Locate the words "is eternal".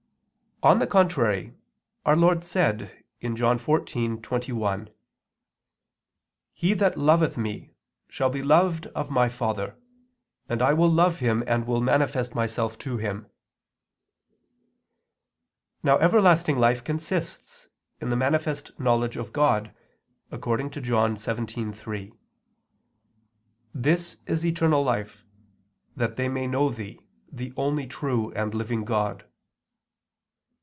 24.27-24.83